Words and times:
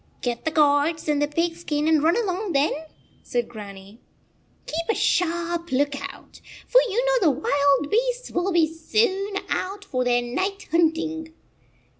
"Get 0.23 0.45
the 0.45 0.49
gourds 0.49 1.07
and 1.07 1.21
the 1.21 1.27
pig 1.27 1.55
skin 1.55 1.87
and 1.87 2.01
run 2.01 2.17
along, 2.17 2.53
then," 2.53 2.71
said 3.21 3.47
Grannie. 3.47 4.01
"Keep 4.65 4.89
a 4.89 4.95
sharp 4.95 5.71
lookout, 5.71 6.41
for 6.67 6.81
you 6.89 7.05
know 7.05 7.19
the 7.27 7.39
wild 7.39 7.91
beasts 7.91 8.31
will 8.31 8.45
soon 8.67 9.33
be 9.35 9.39
out 9.49 9.85
for 9.85 10.03
their 10.03 10.23
night 10.23 10.67
hunting." 10.71 11.35